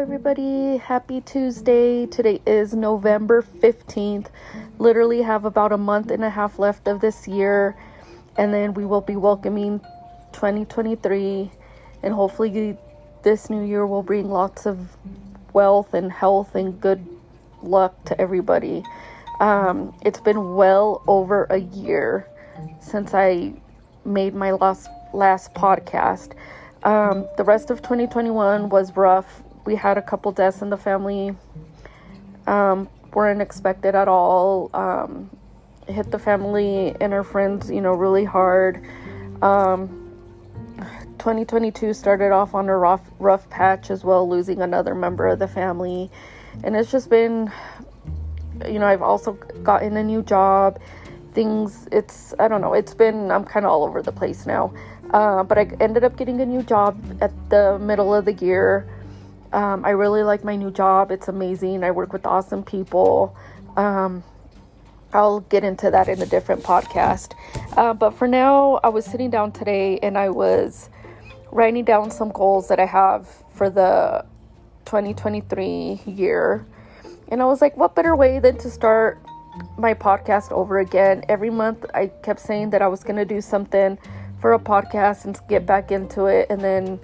everybody. 0.00 0.78
Happy 0.78 1.20
Tuesday. 1.20 2.06
Today 2.06 2.40
is 2.46 2.72
November 2.72 3.42
15th. 3.42 4.28
Literally 4.78 5.20
have 5.20 5.44
about 5.44 5.72
a 5.72 5.76
month 5.76 6.10
and 6.10 6.24
a 6.24 6.30
half 6.30 6.58
left 6.58 6.88
of 6.88 7.02
this 7.02 7.28
year, 7.28 7.76
and 8.38 8.54
then 8.54 8.72
we 8.72 8.86
will 8.86 9.02
be 9.02 9.14
welcoming 9.14 9.78
2023. 10.32 11.50
And 12.02 12.14
hopefully, 12.14 12.78
this 13.24 13.50
new 13.50 13.62
year 13.62 13.86
will 13.86 14.02
bring 14.02 14.30
lots 14.30 14.64
of 14.64 14.96
wealth 15.52 15.92
and 15.92 16.10
health 16.10 16.54
and 16.54 16.80
good 16.80 17.06
luck 17.62 18.02
to 18.06 18.18
everybody. 18.18 18.82
Um, 19.38 19.94
it's 20.00 20.20
been 20.20 20.54
well 20.54 21.02
over 21.06 21.44
a 21.50 21.58
year 21.58 22.26
since 22.80 23.12
I 23.12 23.52
made 24.06 24.34
my 24.34 24.52
last 24.52 24.88
last 25.12 25.52
podcast. 25.52 26.32
Um, 26.84 27.28
the 27.36 27.44
rest 27.44 27.68
of 27.68 27.82
2021 27.82 28.70
was 28.70 28.96
rough. 28.96 29.42
We 29.64 29.76
had 29.76 29.98
a 29.98 30.02
couple 30.02 30.32
deaths 30.32 30.62
in 30.62 30.70
the 30.70 30.76
family. 30.76 31.36
Um, 32.46 32.88
weren't 33.12 33.42
expected 33.42 33.94
at 33.94 34.08
all. 34.08 34.70
Um, 34.74 35.30
hit 35.86 36.10
the 36.10 36.18
family 36.18 36.94
and 37.00 37.12
our 37.12 37.24
friends, 37.24 37.70
you 37.70 37.80
know, 37.80 37.92
really 37.92 38.24
hard. 38.24 38.84
Um, 39.42 40.00
2022 41.18 41.92
started 41.92 42.32
off 42.32 42.54
on 42.54 42.68
a 42.68 42.76
rough, 42.76 43.02
rough 43.18 43.48
patch 43.50 43.90
as 43.90 44.04
well, 44.04 44.28
losing 44.28 44.62
another 44.62 44.94
member 44.94 45.26
of 45.26 45.38
the 45.38 45.48
family. 45.48 46.10
And 46.64 46.74
it's 46.74 46.90
just 46.90 47.10
been, 47.10 47.52
you 48.66 48.78
know, 48.78 48.86
I've 48.86 49.02
also 49.02 49.34
gotten 49.62 49.96
a 49.96 50.02
new 50.02 50.22
job. 50.22 50.80
Things, 51.34 51.86
it's, 51.92 52.34
I 52.38 52.48
don't 52.48 52.60
know, 52.60 52.72
it's 52.74 52.94
been, 52.94 53.30
I'm 53.30 53.44
kind 53.44 53.64
of 53.66 53.72
all 53.72 53.84
over 53.84 54.02
the 54.02 54.12
place 54.12 54.46
now. 54.46 54.72
Uh, 55.10 55.42
but 55.42 55.58
I 55.58 55.70
ended 55.80 56.04
up 56.04 56.16
getting 56.16 56.40
a 56.40 56.46
new 56.46 56.62
job 56.62 56.98
at 57.20 57.32
the 57.50 57.78
middle 57.78 58.14
of 58.14 58.24
the 58.24 58.32
year. 58.32 58.88
Um, 59.52 59.84
I 59.84 59.90
really 59.90 60.22
like 60.22 60.44
my 60.44 60.56
new 60.56 60.70
job. 60.70 61.10
It's 61.10 61.28
amazing. 61.28 61.82
I 61.82 61.90
work 61.90 62.12
with 62.12 62.24
awesome 62.26 62.62
people. 62.62 63.36
Um, 63.76 64.22
I'll 65.12 65.40
get 65.40 65.64
into 65.64 65.90
that 65.90 66.08
in 66.08 66.22
a 66.22 66.26
different 66.26 66.62
podcast. 66.62 67.32
Uh, 67.76 67.92
but 67.94 68.10
for 68.10 68.28
now, 68.28 68.80
I 68.84 68.88
was 68.88 69.04
sitting 69.04 69.30
down 69.30 69.52
today 69.52 69.98
and 70.02 70.16
I 70.16 70.30
was 70.30 70.88
writing 71.50 71.84
down 71.84 72.10
some 72.10 72.30
goals 72.30 72.68
that 72.68 72.78
I 72.78 72.86
have 72.86 73.28
for 73.54 73.70
the 73.70 74.24
2023 74.84 76.02
year. 76.06 76.64
And 77.28 77.42
I 77.42 77.44
was 77.46 77.60
like, 77.60 77.76
what 77.76 77.94
better 77.94 78.14
way 78.14 78.38
than 78.38 78.56
to 78.58 78.70
start 78.70 79.20
my 79.76 79.94
podcast 79.94 80.52
over 80.52 80.78
again? 80.78 81.24
Every 81.28 81.50
month, 81.50 81.86
I 81.92 82.08
kept 82.22 82.40
saying 82.40 82.70
that 82.70 82.82
I 82.82 82.88
was 82.88 83.02
going 83.02 83.16
to 83.16 83.24
do 83.24 83.40
something 83.40 83.98
for 84.40 84.54
a 84.54 84.58
podcast 84.58 85.24
and 85.24 85.38
get 85.48 85.66
back 85.66 85.90
into 85.90 86.26
it. 86.26 86.46
And 86.50 86.60
then 86.60 87.00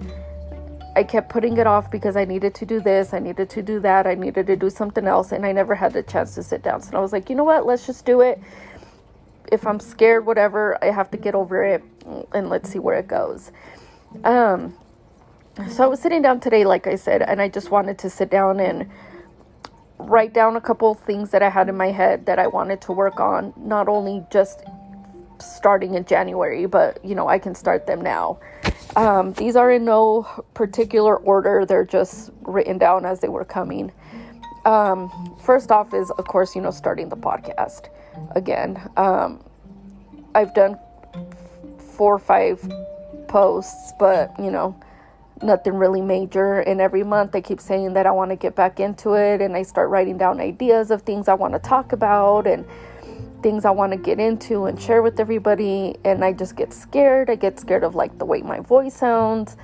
I 0.97 1.03
kept 1.03 1.29
putting 1.29 1.57
it 1.57 1.67
off 1.67 1.91
because 1.91 2.15
I 2.15 2.25
needed 2.25 2.55
to 2.55 2.65
do 2.65 2.79
this, 2.79 3.13
I 3.13 3.19
needed 3.19 3.51
to 3.51 3.61
do 3.61 3.79
that, 3.81 4.07
I 4.07 4.15
needed 4.15 4.47
to 4.47 4.55
do 4.55 4.67
something 4.71 5.05
else, 5.05 5.31
and 5.31 5.45
I 5.45 5.51
never 5.51 5.75
had 5.75 5.93
the 5.93 6.01
chance 6.01 6.33
to 6.33 6.41
sit 6.41 6.63
down. 6.63 6.81
So 6.81 6.97
I 6.97 7.01
was 7.01 7.13
like, 7.13 7.29
you 7.29 7.35
know 7.35 7.43
what, 7.43 7.67
let's 7.67 7.85
just 7.85 8.03
do 8.03 8.21
it. 8.21 8.41
If 9.51 9.67
I'm 9.67 9.79
scared, 9.79 10.25
whatever, 10.25 10.83
I 10.83 10.87
have 10.87 11.11
to 11.11 11.17
get 11.17 11.35
over 11.35 11.63
it 11.63 11.83
and 12.33 12.49
let's 12.49 12.71
see 12.71 12.79
where 12.79 12.97
it 12.97 13.07
goes. 13.07 13.51
Um, 14.23 14.75
so 15.69 15.83
I 15.83 15.87
was 15.87 15.99
sitting 15.99 16.23
down 16.23 16.39
today, 16.39 16.65
like 16.65 16.87
I 16.87 16.95
said, 16.95 17.21
and 17.21 17.39
I 17.43 17.47
just 17.47 17.69
wanted 17.69 17.99
to 17.99 18.09
sit 18.09 18.31
down 18.31 18.59
and 18.59 18.89
write 19.99 20.33
down 20.33 20.55
a 20.55 20.61
couple 20.61 20.95
things 20.95 21.29
that 21.29 21.43
I 21.43 21.49
had 21.49 21.69
in 21.69 21.77
my 21.77 21.91
head 21.91 22.25
that 22.25 22.39
I 22.39 22.47
wanted 22.47 22.81
to 22.81 22.91
work 22.91 23.19
on, 23.19 23.53
not 23.55 23.87
only 23.87 24.25
just 24.31 24.63
starting 25.39 25.95
in 25.95 26.05
January, 26.05 26.65
but 26.65 27.03
you 27.03 27.15
know, 27.15 27.27
I 27.27 27.39
can 27.39 27.55
start 27.55 27.87
them 27.87 28.01
now. 28.01 28.39
Um, 28.95 29.33
these 29.33 29.55
are 29.55 29.71
in 29.71 29.85
no 29.85 30.23
particular 30.53 31.17
order, 31.17 31.65
they're 31.65 31.85
just 31.85 32.31
written 32.41 32.77
down 32.77 33.05
as 33.05 33.19
they 33.19 33.27
were 33.27 33.45
coming. 33.45 33.91
Um, 34.65 35.37
first 35.41 35.71
off, 35.71 35.93
is 35.93 36.11
of 36.11 36.25
course, 36.25 36.55
you 36.55 36.61
know, 36.61 36.71
starting 36.71 37.09
the 37.09 37.17
podcast 37.17 37.89
again. 38.35 38.81
Um, 38.97 39.43
I've 40.35 40.53
done 40.53 40.77
four 41.95 42.15
or 42.15 42.19
five 42.19 42.61
posts, 43.27 43.93
but 43.99 44.33
you 44.39 44.51
know, 44.51 44.79
nothing 45.41 45.73
really 45.73 46.01
major. 46.01 46.59
And 46.59 46.81
every 46.81 47.03
month 47.03 47.35
I 47.35 47.41
keep 47.41 47.59
saying 47.61 47.93
that 47.93 48.05
I 48.05 48.11
want 48.11 48.31
to 48.31 48.35
get 48.35 48.55
back 48.55 48.79
into 48.79 49.13
it, 49.13 49.41
and 49.41 49.55
I 49.55 49.63
start 49.63 49.89
writing 49.89 50.17
down 50.17 50.39
ideas 50.39 50.91
of 50.91 51.01
things 51.03 51.27
I 51.27 51.33
want 51.33 51.53
to 51.53 51.59
talk 51.59 51.91
about 51.91 52.47
and 52.47 52.65
things 53.41 53.65
I 53.65 53.71
want 53.71 53.91
to 53.91 53.97
get 53.97 54.19
into 54.19 54.65
and 54.65 54.79
share 54.79 55.01
with 55.01 55.19
everybody 55.19 55.95
and 56.03 56.23
I 56.23 56.33
just 56.33 56.55
get 56.55 56.73
scared. 56.73 57.29
I 57.29 57.35
get 57.35 57.59
scared 57.59 57.83
of 57.83 57.95
like 57.95 58.17
the 58.17 58.25
way 58.25 58.41
my 58.41 58.59
voice 58.59 58.95
sounds. 58.95 59.57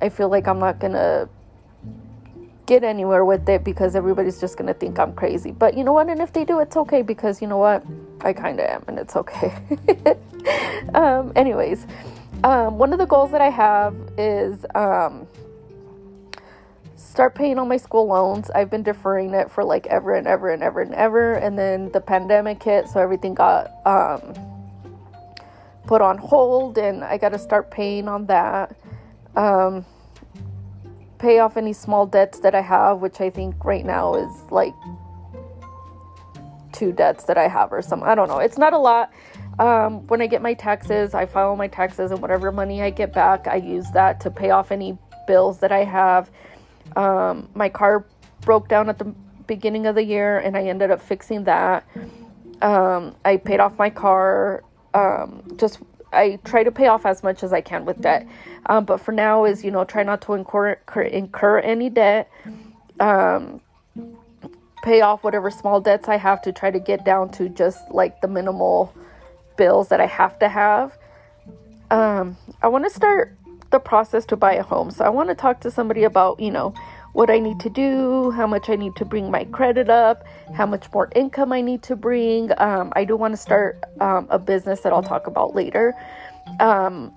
I 0.00 0.08
feel 0.08 0.28
like 0.28 0.46
I'm 0.46 0.58
not 0.58 0.78
going 0.78 0.92
to 0.92 1.28
get 2.66 2.84
anywhere 2.84 3.24
with 3.24 3.48
it 3.48 3.64
because 3.64 3.96
everybody's 3.96 4.40
just 4.40 4.58
going 4.58 4.66
to 4.66 4.74
think 4.74 4.98
I'm 4.98 5.14
crazy. 5.14 5.52
But 5.52 5.76
you 5.76 5.84
know 5.84 5.94
what? 5.94 6.08
And 6.08 6.20
if 6.20 6.32
they 6.32 6.44
do, 6.44 6.60
it's 6.60 6.76
okay 6.76 7.02
because 7.02 7.40
you 7.40 7.48
know 7.48 7.56
what? 7.56 7.84
I 8.20 8.32
kind 8.32 8.60
of 8.60 8.66
am 8.66 8.84
and 8.86 8.98
it's 8.98 9.16
okay. 9.16 9.54
um, 10.94 11.32
anyways, 11.34 11.86
um, 12.44 12.78
one 12.78 12.92
of 12.92 12.98
the 12.98 13.06
goals 13.06 13.32
that 13.32 13.40
I 13.40 13.48
have 13.48 13.96
is 14.18 14.66
um, 14.74 15.26
start 16.98 17.34
paying 17.34 17.58
all 17.58 17.64
my 17.64 17.76
school 17.76 18.06
loans. 18.06 18.50
I've 18.50 18.70
been 18.70 18.82
deferring 18.82 19.32
it 19.32 19.50
for 19.50 19.62
like 19.64 19.86
ever 19.86 20.14
and 20.14 20.26
ever 20.26 20.50
and 20.50 20.62
ever 20.62 20.82
and 20.82 20.94
ever. 20.94 21.34
And 21.34 21.58
then 21.58 21.90
the 21.92 22.00
pandemic 22.00 22.62
hit, 22.62 22.88
so 22.88 23.00
everything 23.00 23.34
got 23.34 23.70
um, 23.86 24.34
put 25.86 26.02
on 26.02 26.18
hold, 26.18 26.76
and 26.76 27.04
I 27.04 27.16
got 27.16 27.30
to 27.30 27.38
start 27.38 27.70
paying 27.70 28.08
on 28.08 28.26
that. 28.26 28.76
Um, 29.36 29.86
pay 31.18 31.38
off 31.38 31.56
any 31.56 31.72
small 31.72 32.04
debts 32.04 32.40
that 32.40 32.54
I 32.54 32.60
have, 32.60 32.98
which 32.98 33.20
I 33.20 33.30
think 33.30 33.64
right 33.64 33.84
now 33.84 34.14
is 34.14 34.50
like 34.50 34.74
two 36.72 36.92
debts 36.92 37.24
that 37.24 37.38
I 37.38 37.46
have 37.46 37.72
or 37.72 37.80
some. 37.80 38.02
I 38.02 38.14
don't 38.14 38.28
know. 38.28 38.38
It's 38.38 38.58
not 38.58 38.72
a 38.72 38.78
lot. 38.78 39.12
Um, 39.60 40.06
when 40.08 40.20
I 40.20 40.26
get 40.26 40.42
my 40.42 40.54
taxes, 40.54 41.14
I 41.14 41.26
file 41.26 41.54
my 41.56 41.68
taxes, 41.68 42.10
and 42.10 42.20
whatever 42.20 42.50
money 42.50 42.82
I 42.82 42.90
get 42.90 43.12
back, 43.12 43.46
I 43.46 43.56
use 43.56 43.90
that 43.92 44.20
to 44.20 44.30
pay 44.30 44.50
off 44.50 44.72
any 44.72 44.98
bills 45.26 45.60
that 45.60 45.70
I 45.70 45.84
have 45.84 46.30
um, 46.96 47.48
my 47.54 47.68
car 47.68 48.04
broke 48.42 48.68
down 48.68 48.88
at 48.88 48.98
the 48.98 49.14
beginning 49.46 49.86
of 49.86 49.94
the 49.94 50.04
year, 50.04 50.38
and 50.38 50.56
I 50.56 50.64
ended 50.64 50.90
up 50.90 51.00
fixing 51.00 51.44
that. 51.44 51.84
Um, 52.62 53.14
I 53.24 53.36
paid 53.36 53.60
off 53.60 53.78
my 53.78 53.90
car. 53.90 54.62
Um, 54.94 55.42
just 55.56 55.78
I 56.12 56.38
try 56.44 56.64
to 56.64 56.72
pay 56.72 56.86
off 56.86 57.04
as 57.06 57.22
much 57.22 57.42
as 57.42 57.52
I 57.52 57.60
can 57.60 57.84
with 57.84 58.00
debt. 58.00 58.26
Um, 58.66 58.84
but 58.84 58.98
for 58.98 59.12
now, 59.12 59.44
is 59.44 59.64
you 59.64 59.70
know 59.70 59.84
try 59.84 60.02
not 60.02 60.22
to 60.22 60.34
incur 60.34 60.78
incur, 60.96 61.58
any 61.58 61.90
debt. 61.90 62.30
Um, 63.00 63.60
pay 64.82 65.00
off 65.00 65.24
whatever 65.24 65.50
small 65.50 65.80
debts 65.80 66.08
I 66.08 66.16
have 66.16 66.40
to 66.42 66.52
try 66.52 66.70
to 66.70 66.78
get 66.78 67.04
down 67.04 67.30
to 67.32 67.48
just 67.48 67.90
like 67.90 68.20
the 68.20 68.28
minimal 68.28 68.94
bills 69.56 69.88
that 69.88 70.00
I 70.00 70.06
have 70.06 70.38
to 70.38 70.48
have. 70.48 70.96
Um, 71.90 72.36
I 72.62 72.68
want 72.68 72.84
to 72.84 72.90
start 72.90 73.36
the 73.70 73.78
process 73.78 74.24
to 74.26 74.36
buy 74.36 74.54
a 74.54 74.62
home. 74.62 74.90
So 74.90 75.04
I 75.04 75.08
want 75.08 75.28
to 75.28 75.34
talk 75.34 75.60
to 75.60 75.70
somebody 75.70 76.04
about, 76.04 76.40
you 76.40 76.50
know, 76.50 76.74
what 77.12 77.30
I 77.30 77.38
need 77.38 77.58
to 77.60 77.70
do, 77.70 78.30
how 78.30 78.46
much 78.46 78.68
I 78.70 78.76
need 78.76 78.94
to 78.96 79.04
bring 79.04 79.30
my 79.30 79.44
credit 79.44 79.90
up, 79.90 80.24
how 80.54 80.66
much 80.66 80.92
more 80.92 81.10
income 81.14 81.52
I 81.52 81.60
need 81.60 81.82
to 81.84 81.96
bring. 81.96 82.50
Um, 82.58 82.92
I 82.94 83.04
do 83.04 83.16
want 83.16 83.32
to 83.32 83.36
start 83.36 83.82
um, 84.00 84.26
a 84.30 84.38
business 84.38 84.80
that 84.80 84.92
I'll 84.92 85.02
talk 85.02 85.26
about 85.26 85.54
later. 85.54 85.94
Um, 86.60 87.12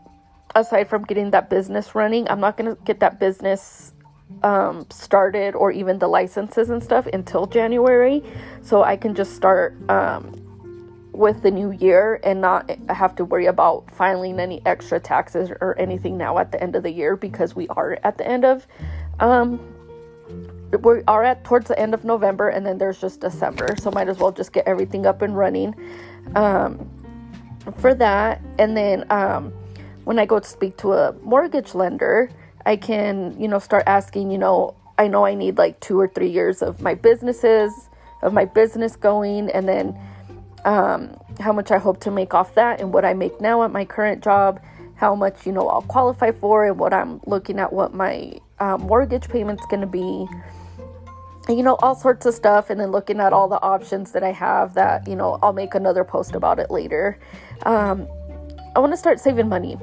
aside 0.55 0.89
from 0.89 1.03
getting 1.03 1.31
that 1.31 1.49
business 1.49 1.93
running, 1.93 2.27
I'm 2.29 2.39
not 2.39 2.57
going 2.57 2.75
to 2.75 2.81
get 2.83 2.99
that 3.01 3.19
business 3.19 3.93
um, 4.43 4.87
started 4.89 5.55
or 5.55 5.71
even 5.71 5.99
the 5.99 6.07
licenses 6.07 6.69
and 6.69 6.81
stuff 6.81 7.05
until 7.07 7.45
January. 7.45 8.23
So 8.61 8.83
I 8.83 8.95
can 8.95 9.13
just 9.13 9.35
start 9.35 9.77
um, 9.89 10.40
with 11.21 11.43
the 11.43 11.51
new 11.51 11.71
year 11.71 12.19
and 12.23 12.41
not 12.41 12.69
have 12.89 13.15
to 13.15 13.23
worry 13.23 13.45
about 13.45 13.89
filing 13.91 14.39
any 14.39 14.61
extra 14.65 14.99
taxes 14.99 15.51
or 15.61 15.75
anything 15.77 16.17
now 16.17 16.39
at 16.39 16.51
the 16.51 16.61
end 16.61 16.75
of 16.75 16.81
the 16.81 16.91
year 16.91 17.15
because 17.15 17.55
we 17.55 17.67
are 17.69 17.97
at 18.03 18.17
the 18.17 18.27
end 18.27 18.43
of 18.43 18.67
um 19.19 19.59
we 20.83 21.03
are 21.07 21.23
at 21.23 21.43
towards 21.43 21.67
the 21.67 21.77
end 21.79 21.93
of 21.93 22.03
November 22.03 22.49
and 22.49 22.65
then 22.65 22.77
there's 22.77 22.99
just 22.99 23.19
December. 23.19 23.75
So 23.77 23.91
might 23.91 24.07
as 24.07 24.17
well 24.17 24.31
just 24.31 24.51
get 24.53 24.65
everything 24.65 25.05
up 25.05 25.21
and 25.21 25.37
running 25.37 25.75
um 26.35 26.89
for 27.77 27.93
that. 27.93 28.41
And 28.57 28.75
then 28.75 29.05
um 29.11 29.53
when 30.05 30.17
I 30.17 30.25
go 30.25 30.39
to 30.39 30.47
speak 30.47 30.75
to 30.77 30.93
a 30.93 31.13
mortgage 31.21 31.75
lender 31.75 32.31
I 32.65 32.75
can 32.77 33.39
you 33.39 33.47
know 33.47 33.59
start 33.59 33.83
asking 33.85 34.31
you 34.31 34.39
know 34.39 34.75
I 34.97 35.07
know 35.07 35.23
I 35.25 35.35
need 35.35 35.57
like 35.57 35.79
2 35.81 35.99
or 35.99 36.07
3 36.07 36.27
years 36.27 36.61
of 36.61 36.81
my 36.81 36.95
businesses 36.95 37.89
of 38.21 38.33
my 38.33 38.45
business 38.45 38.95
going. 38.95 39.49
And 39.51 39.67
then 39.67 39.97
um, 40.65 41.17
how 41.39 41.51
much 41.51 41.71
I 41.71 41.77
hope 41.77 41.99
to 42.01 42.11
make 42.11 42.33
off 42.33 42.55
that 42.55 42.79
and 42.79 42.93
what 42.93 43.05
I 43.05 43.13
make 43.13 43.39
now 43.41 43.63
at 43.63 43.71
my 43.71 43.85
current 43.85 44.23
job, 44.23 44.61
how 44.95 45.15
much 45.15 45.45
you 45.45 45.51
know 45.51 45.67
I'll 45.67 45.81
qualify 45.81 46.31
for, 46.31 46.65
and 46.65 46.77
what 46.77 46.93
I'm 46.93 47.19
looking 47.25 47.59
at 47.59 47.73
what 47.73 47.93
my 47.93 48.39
um, 48.59 48.81
mortgage 48.81 49.27
payment's 49.29 49.65
to 49.81 49.87
be. 49.87 50.27
And, 51.47 51.57
you 51.57 51.63
know, 51.63 51.75
all 51.81 51.95
sorts 51.95 52.27
of 52.27 52.35
stuff, 52.35 52.69
and 52.69 52.79
then 52.79 52.91
looking 52.91 53.19
at 53.19 53.33
all 53.33 53.49
the 53.49 53.59
options 53.61 54.11
that 54.11 54.23
I 54.23 54.31
have 54.31 54.75
that, 54.75 55.07
you 55.07 55.15
know, 55.15 55.39
I'll 55.41 55.53
make 55.53 55.73
another 55.73 56.03
post 56.03 56.35
about 56.35 56.59
it 56.59 56.69
later. 56.69 57.17
Um, 57.63 58.07
I 58.75 58.79
want 58.79 58.93
to 58.93 58.97
start 58.97 59.19
saving 59.19 59.49
money. 59.49 59.77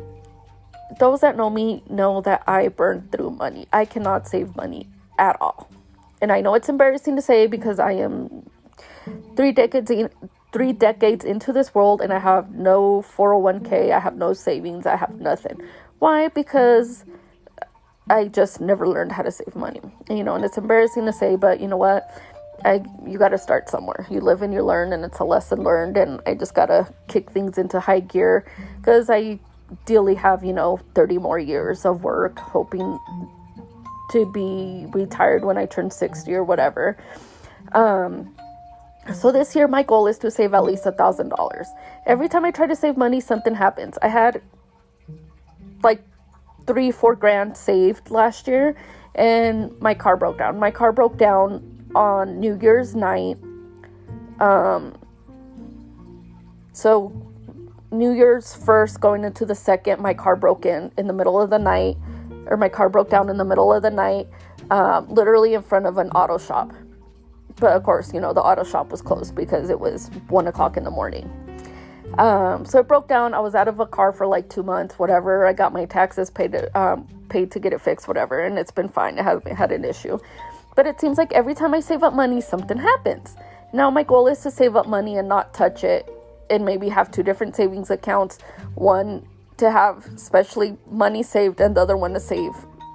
Those 1.00 1.20
that 1.20 1.36
know 1.36 1.50
me 1.50 1.82
know 1.90 2.20
that 2.22 2.44
I 2.46 2.68
burn 2.68 3.08
through 3.10 3.30
money. 3.30 3.66
I 3.72 3.84
cannot 3.84 4.28
save 4.28 4.54
money 4.54 4.88
at 5.18 5.36
all. 5.40 5.68
And 6.22 6.30
I 6.30 6.40
know 6.40 6.54
it's 6.54 6.68
embarrassing 6.68 7.16
to 7.16 7.22
say 7.22 7.48
because 7.48 7.78
I 7.78 7.92
am 7.92 8.48
three 9.36 9.52
decades 9.52 9.90
in, 9.90 10.10
three 10.58 10.72
decades 10.72 11.24
into 11.24 11.52
this 11.52 11.72
world 11.72 12.00
and 12.00 12.12
I 12.12 12.18
have 12.18 12.50
no 12.50 13.04
401k, 13.16 13.92
I 13.92 14.00
have 14.00 14.16
no 14.16 14.32
savings, 14.32 14.86
I 14.86 14.96
have 14.96 15.20
nothing. 15.20 15.62
Why? 16.00 16.26
Because 16.26 17.04
I 18.10 18.24
just 18.26 18.60
never 18.60 18.88
learned 18.88 19.12
how 19.12 19.22
to 19.22 19.30
save 19.30 19.54
money. 19.54 19.80
You 20.10 20.24
know, 20.24 20.34
and 20.34 20.44
it's 20.44 20.58
embarrassing 20.58 21.06
to 21.06 21.12
say, 21.12 21.36
but 21.36 21.60
you 21.60 21.68
know 21.68 21.76
what? 21.76 22.10
I 22.64 22.82
you 23.06 23.18
got 23.18 23.28
to 23.28 23.38
start 23.38 23.68
somewhere. 23.68 24.04
You 24.10 24.20
live 24.20 24.42
and 24.42 24.52
you 24.52 24.64
learn, 24.64 24.92
and 24.92 25.04
it's 25.04 25.20
a 25.20 25.24
lesson 25.24 25.62
learned. 25.62 25.96
And 25.96 26.20
I 26.26 26.34
just 26.34 26.54
got 26.54 26.66
to 26.66 26.92
kick 27.06 27.30
things 27.30 27.56
into 27.56 27.78
high 27.78 28.00
gear 28.00 28.44
because 28.78 29.08
I 29.08 29.38
ideally 29.70 30.16
have 30.16 30.42
you 30.42 30.52
know 30.52 30.80
30 30.96 31.18
more 31.18 31.38
years 31.38 31.86
of 31.86 32.02
work, 32.02 32.36
hoping 32.36 32.98
to 34.10 34.26
be 34.32 34.86
retired 34.90 35.44
when 35.44 35.56
I 35.56 35.66
turn 35.66 35.92
60 35.92 36.34
or 36.34 36.42
whatever. 36.42 36.96
Um, 37.70 38.34
so 39.14 39.32
this 39.32 39.54
year, 39.56 39.68
my 39.68 39.82
goal 39.82 40.06
is 40.06 40.18
to 40.18 40.30
save 40.30 40.54
at 40.54 40.64
least 40.64 40.86
a 40.86 40.92
thousand 40.92 41.30
dollars. 41.30 41.68
Every 42.06 42.28
time 42.28 42.44
I 42.44 42.50
try 42.50 42.66
to 42.66 42.76
save 42.76 42.96
money, 42.96 43.20
something 43.20 43.54
happens. 43.54 43.98
I 44.02 44.08
had 44.08 44.42
like 45.82 46.02
three, 46.66 46.90
four 46.90 47.14
grand 47.14 47.56
saved 47.56 48.10
last 48.10 48.46
year, 48.46 48.76
and 49.14 49.78
my 49.80 49.94
car 49.94 50.16
broke 50.16 50.38
down. 50.38 50.58
My 50.58 50.70
car 50.70 50.92
broke 50.92 51.16
down 51.16 51.90
on 51.94 52.38
New 52.38 52.58
Year's 52.60 52.94
night. 52.94 53.38
Um, 54.40 54.94
so 56.72 57.12
New 57.90 58.12
Year's 58.12 58.54
first, 58.54 59.00
going 59.00 59.24
into 59.24 59.46
the 59.46 59.54
second, 59.54 60.00
my 60.00 60.14
car 60.14 60.36
broke 60.36 60.66
in 60.66 60.92
in 60.98 61.06
the 61.06 61.12
middle 61.12 61.40
of 61.40 61.50
the 61.50 61.58
night, 61.58 61.96
or 62.46 62.56
my 62.56 62.68
car 62.68 62.88
broke 62.88 63.10
down 63.10 63.30
in 63.30 63.38
the 63.38 63.44
middle 63.44 63.72
of 63.72 63.82
the 63.82 63.90
night, 63.90 64.28
um, 64.70 65.08
literally 65.08 65.54
in 65.54 65.62
front 65.62 65.86
of 65.86 65.98
an 65.98 66.10
auto 66.10 66.38
shop. 66.38 66.72
But 67.60 67.72
of 67.72 67.82
course, 67.82 68.12
you 68.14 68.20
know, 68.20 68.32
the 68.32 68.40
auto 68.40 68.64
shop 68.64 68.90
was 68.90 69.02
closed 69.02 69.34
because 69.34 69.70
it 69.70 69.80
was 69.80 70.10
one 70.28 70.46
o'clock 70.46 70.76
in 70.76 70.84
the 70.84 70.90
morning. 70.90 71.30
Um, 72.16 72.64
so 72.64 72.80
it 72.80 72.88
broke 72.88 73.08
down. 73.08 73.34
I 73.34 73.40
was 73.40 73.54
out 73.54 73.68
of 73.68 73.80
a 73.80 73.86
car 73.86 74.12
for 74.12 74.26
like 74.26 74.48
two 74.48 74.62
months, 74.62 74.98
whatever. 74.98 75.46
I 75.46 75.52
got 75.52 75.72
my 75.72 75.84
taxes 75.84 76.30
paid 76.30 76.52
to, 76.52 76.78
um, 76.78 77.06
paid 77.28 77.50
to 77.52 77.58
get 77.58 77.72
it 77.72 77.80
fixed, 77.80 78.08
whatever, 78.08 78.40
and 78.40 78.58
it's 78.58 78.70
been 78.70 78.88
fine. 78.88 79.18
It 79.18 79.24
hasn't 79.24 79.48
had 79.48 79.72
an 79.72 79.84
issue. 79.84 80.18
But 80.74 80.86
it 80.86 81.00
seems 81.00 81.18
like 81.18 81.32
every 81.32 81.54
time 81.54 81.74
I 81.74 81.80
save 81.80 82.02
up 82.02 82.14
money, 82.14 82.40
something 82.40 82.78
happens. 82.78 83.36
Now 83.72 83.90
my 83.90 84.02
goal 84.02 84.28
is 84.28 84.40
to 84.42 84.50
save 84.50 84.76
up 84.76 84.86
money 84.86 85.16
and 85.16 85.28
not 85.28 85.52
touch 85.52 85.84
it 85.84 86.08
and 86.50 86.64
maybe 86.64 86.88
have 86.88 87.10
two 87.10 87.22
different 87.22 87.54
savings 87.54 87.90
accounts. 87.90 88.38
One 88.74 89.26
to 89.58 89.70
have 89.70 90.06
especially 90.14 90.78
money 90.90 91.22
saved 91.22 91.60
and 91.60 91.76
the 91.76 91.80
other 91.82 91.96
one 91.96 92.14
to 92.14 92.20
save 92.20 92.52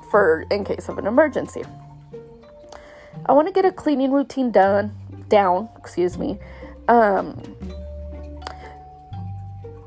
for 0.09 0.45
in 0.49 0.63
case 0.63 0.89
of 0.89 0.97
an 0.97 1.05
emergency. 1.05 1.63
I 3.25 3.33
want 3.33 3.47
to 3.47 3.53
get 3.53 3.65
a 3.65 3.71
cleaning 3.71 4.11
routine 4.11 4.51
done 4.51 4.93
down, 5.29 5.69
excuse 5.77 6.17
me. 6.17 6.39
Um, 6.87 7.41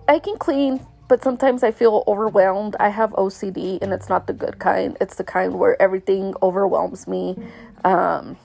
I 0.08 0.18
can 0.18 0.38
clean, 0.38 0.84
but 1.08 1.22
sometimes 1.22 1.62
I 1.62 1.70
feel 1.70 2.02
overwhelmed. 2.06 2.76
I 2.80 2.88
have 2.88 3.10
OCD 3.10 3.80
and 3.82 3.92
it's 3.92 4.08
not 4.08 4.26
the 4.26 4.32
good 4.32 4.58
kind. 4.58 4.96
It's 5.00 5.16
the 5.16 5.24
kind 5.24 5.58
where 5.58 5.80
everything 5.80 6.34
overwhelms 6.42 7.06
me. 7.06 7.36
Um, 7.84 8.36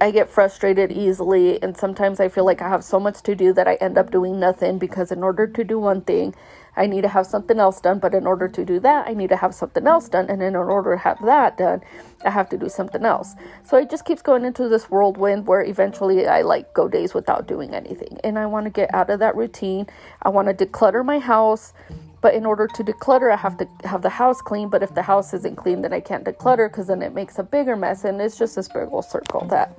I 0.00 0.10
get 0.10 0.28
frustrated 0.28 0.92
easily, 0.92 1.60
and 1.62 1.76
sometimes 1.76 2.20
I 2.20 2.28
feel 2.28 2.44
like 2.44 2.62
I 2.62 2.68
have 2.68 2.84
so 2.84 3.00
much 3.00 3.22
to 3.22 3.34
do 3.34 3.52
that 3.54 3.66
I 3.66 3.74
end 3.76 3.98
up 3.98 4.10
doing 4.10 4.38
nothing 4.38 4.78
because, 4.78 5.10
in 5.10 5.22
order 5.22 5.46
to 5.46 5.64
do 5.64 5.78
one 5.78 6.02
thing, 6.02 6.34
I 6.78 6.86
need 6.86 7.02
to 7.02 7.08
have 7.08 7.26
something 7.26 7.58
else 7.58 7.80
done. 7.80 7.98
But 7.98 8.14
in 8.14 8.26
order 8.26 8.48
to 8.48 8.64
do 8.64 8.78
that, 8.80 9.08
I 9.08 9.12
need 9.12 9.30
to 9.30 9.36
have 9.36 9.54
something 9.54 9.86
else 9.86 10.08
done. 10.08 10.30
And 10.30 10.40
in 10.42 10.56
order 10.56 10.92
to 10.92 10.98
have 10.98 11.18
that 11.24 11.58
done, 11.58 11.82
I 12.24 12.30
have 12.30 12.48
to 12.50 12.56
do 12.56 12.68
something 12.68 13.04
else. 13.04 13.34
So 13.64 13.76
it 13.76 13.90
just 13.90 14.04
keeps 14.04 14.22
going 14.22 14.44
into 14.44 14.68
this 14.68 14.88
whirlwind 14.88 15.46
where 15.46 15.62
eventually 15.62 16.26
I 16.26 16.42
like 16.42 16.72
go 16.72 16.88
days 16.88 17.12
without 17.14 17.48
doing 17.48 17.74
anything. 17.74 18.18
And 18.22 18.38
I 18.38 18.46
want 18.46 18.64
to 18.64 18.70
get 18.70 18.94
out 18.94 19.10
of 19.10 19.18
that 19.18 19.36
routine. 19.36 19.86
I 20.22 20.28
want 20.28 20.48
to 20.48 20.66
declutter 20.66 21.04
my 21.04 21.18
house. 21.18 21.72
But 22.20 22.34
in 22.34 22.46
order 22.46 22.66
to 22.66 22.82
declutter, 22.82 23.32
I 23.32 23.36
have 23.36 23.58
to 23.58 23.68
have 23.84 24.02
the 24.02 24.10
house 24.10 24.40
clean. 24.40 24.68
But 24.68 24.82
if 24.82 24.94
the 24.94 25.02
house 25.02 25.34
isn't 25.34 25.56
clean, 25.56 25.82
then 25.82 25.92
I 25.92 26.00
can't 26.00 26.24
declutter 26.24 26.68
because 26.70 26.86
then 26.86 27.02
it 27.02 27.14
makes 27.14 27.38
a 27.38 27.44
bigger 27.44 27.76
mess. 27.76 28.04
And 28.04 28.20
it's 28.20 28.38
just 28.38 28.56
this 28.56 28.68
big 28.68 28.88
old 28.90 29.04
circle 29.04 29.44
that 29.46 29.76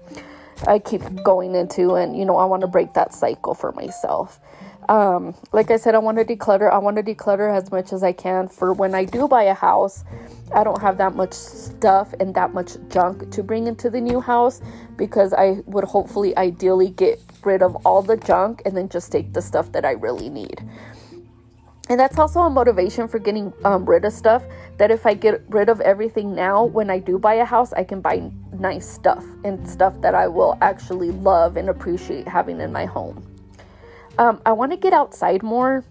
I 0.68 0.80
keep 0.80 1.02
going 1.24 1.56
into. 1.56 1.96
And, 1.96 2.18
you 2.18 2.26
know, 2.26 2.38
I 2.38 2.46
want 2.46 2.62
to 2.62 2.68
break 2.68 2.94
that 2.94 3.14
cycle 3.14 3.54
for 3.54 3.72
myself. 3.74 4.40
Um, 4.90 5.36
like 5.54 5.70
I 5.70 5.78
said, 5.78 5.94
I 5.94 6.00
want 6.00 6.18
to 6.18 6.26
declutter. 6.26 6.74
I 6.74 6.80
want 6.80 6.98
to 6.98 7.04
declutter 7.04 7.56
as 7.56 7.72
much 7.72 7.94
as 7.94 8.02
I 8.02 8.12
can 8.12 8.48
for 8.48 8.74
when 8.74 8.96
I 8.96 9.06
do 9.06 9.28
buy 9.28 9.44
a 9.44 9.54
house. 9.54 10.04
I 10.52 10.64
don't 10.64 10.82
have 10.82 10.98
that 10.98 11.16
much 11.16 11.34
stuff 11.34 12.12
and 12.20 12.34
that 12.34 12.56
much 12.56 12.72
junk 12.90 13.30
to 13.30 13.44
bring 13.44 13.68
into 13.68 13.92
the 13.92 14.02
new 14.02 14.20
house 14.20 14.62
because 14.98 15.32
I 15.32 15.62
would 15.68 15.84
hopefully 15.84 16.36
ideally 16.38 16.90
get 16.90 17.22
rid 17.44 17.62
of 17.62 17.76
all 17.86 18.02
the 18.02 18.18
junk 18.18 18.64
and 18.66 18.76
then 18.76 18.90
just 18.90 19.12
take 19.12 19.32
the 19.32 19.44
stuff 19.44 19.72
that 19.74 19.86
I 19.86 19.92
really 19.92 20.28
need. 20.28 20.68
And 21.88 22.00
that's 22.00 22.18
also 22.18 22.40
a 22.42 22.50
motivation 22.50 23.08
for 23.08 23.20
getting 23.20 23.54
um, 23.66 23.86
rid 23.86 24.06
of 24.06 24.14
stuff. 24.14 24.44
That 24.80 24.90
if 24.90 25.06
I 25.06 25.14
get 25.14 25.44
rid 25.50 25.70
of 25.70 25.82
everything 25.82 26.34
now, 26.34 26.66
when 26.66 26.90
I 26.90 26.98
do 26.98 27.20
buy 27.20 27.36
a 27.36 27.46
house, 27.46 27.74
I 27.74 27.84
can 27.84 28.02
buy 28.02 28.32
nice 28.58 28.90
stuff 28.90 29.24
and 29.44 29.70
stuff 29.70 30.02
that 30.02 30.16
I 30.16 30.28
will 30.28 30.58
actually 30.62 31.12
love 31.12 31.58
and 31.58 31.70
appreciate 31.70 32.28
having 32.28 32.60
in 32.60 32.72
my 32.72 32.86
home. 32.86 33.29
Um, 34.18 34.42
I 34.46 34.52
want 34.52 34.72
to 34.72 34.78
get 34.78 34.94
outside 34.94 35.44
more. 35.44 35.86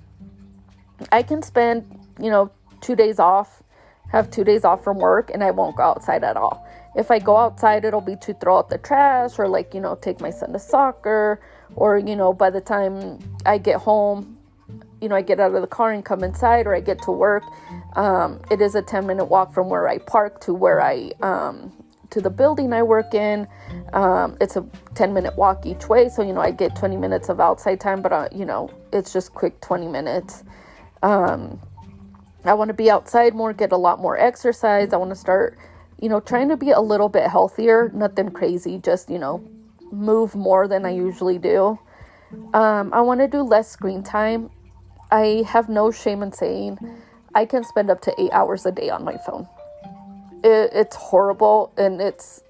I 1.13 1.23
can 1.23 1.43
spend, 1.43 1.85
you 2.21 2.31
know, 2.31 2.51
two 2.81 2.97
days 2.97 3.19
off, 3.19 3.63
have 4.11 4.31
two 4.31 4.45
days 4.45 4.65
off 4.65 4.83
from 4.83 4.99
work, 4.99 5.31
and 5.33 5.43
I 5.43 5.51
won't 5.51 5.77
go 5.77 5.85
outside 5.85 6.25
at 6.25 6.37
all. 6.37 6.67
If 6.97 7.11
I 7.11 7.19
go 7.19 7.37
outside, 7.37 7.85
it'll 7.85 8.01
be 8.01 8.17
to 8.17 8.35
throw 8.35 8.59
out 8.59 8.71
the 8.71 8.79
trash 8.79 9.39
or, 9.39 9.49
like, 9.49 9.75
you 9.75 9.81
know, 9.81 9.95
take 9.95 10.21
my 10.21 10.31
son 10.31 10.53
to 10.53 10.59
soccer, 10.59 11.41
or, 11.77 11.99
you 11.99 12.17
know, 12.17 12.33
by 12.33 12.51
the 12.51 12.61
time 12.61 13.19
I 13.47 13.59
get 13.59 13.77
home, 13.77 14.39
you 15.01 15.09
know, 15.09 15.15
I 15.15 15.23
get 15.23 15.39
out 15.39 15.55
of 15.55 15.61
the 15.61 15.69
car 15.69 15.93
and 15.93 16.05
come 16.05 16.25
inside, 16.25 16.67
or 16.67 16.75
I 16.75 16.81
get 16.81 17.01
to 17.03 17.13
work. 17.13 17.45
Um, 17.95 18.41
it 18.51 18.61
is 18.61 18.75
a 18.75 18.83
10 18.83 19.07
minute 19.07 19.27
walk 19.27 19.55
from 19.55 19.69
where 19.69 19.87
I 19.89 19.99
park 19.99 20.41
to 20.43 20.55
where 20.55 20.81
I 20.81 21.13
um, 21.23 21.73
to 22.11 22.21
the 22.21 22.31
building 22.31 22.73
I 22.73 22.83
work 22.83 23.15
in. 23.15 23.47
Um, 23.93 24.37
it's 24.41 24.57
a 24.57 24.67
10 24.95 25.13
minute 25.13 25.37
walk 25.37 25.67
each 25.67 25.89
way. 25.89 26.09
So, 26.09 26.23
you 26.23 26.33
know, 26.33 26.41
I 26.41 26.51
get 26.51 26.77
20 26.77 26.97
minutes 26.97 27.29
of 27.29 27.41
outside 27.41 27.81
time, 27.81 28.03
but, 28.03 28.13
uh, 28.13 28.29
you 28.33 28.45
know, 28.45 28.71
it's 28.93 29.13
just 29.13 29.35
quick 29.35 29.61
20 29.61 29.89
minutes. 29.89 30.45
Um, 31.03 31.61
I 32.45 32.55
want 32.55 32.69
to 32.69 32.75
be 32.75 32.91
outside 32.91 33.35
more, 33.35 33.53
get 33.53 33.73
a 33.73 33.77
lot 33.77 34.01
more 34.01 34.19
exercise. 34.19 34.93
I 34.93 34.97
want 34.97 35.11
to 35.11 35.17
start, 35.17 35.59
you 36.01 36.09
know, 36.09 36.21
trying 36.21 36.49
to 36.49 36.57
be 36.57 36.71
a 36.71 36.81
little 36.81 37.09
bit 37.09 37.29
healthier, 37.29 37.91
nothing 37.93 38.31
crazy, 38.31 38.79
just, 38.79 39.11
you 39.11 39.19
know, 39.19 39.45
move 39.93 40.35
more 40.35 40.69
than 40.69 40.87
I 40.87 40.91
usually 40.91 41.39
do. 41.39 41.79
Um, 42.55 42.93
I 42.93 43.01
want 43.01 43.21
to 43.21 43.29
do 43.29 43.43
less 43.43 43.71
screen 43.71 44.03
time. 44.03 44.51
I 45.11 45.45
have 45.49 45.69
no 45.69 45.91
shame 45.91 46.23
in 46.23 46.33
saying 46.33 46.79
I 47.35 47.45
can 47.45 47.65
spend 47.65 47.91
up 47.91 48.01
to 48.03 48.21
eight 48.21 48.33
hours 48.33 48.67
a 48.67 48.73
day 48.73 48.91
on 48.91 49.05
my 49.05 49.17
phone. 49.17 49.49
It, 50.45 50.71
it's 50.73 50.97
horrible 50.97 51.73
and 51.77 52.01
it's 52.01 52.43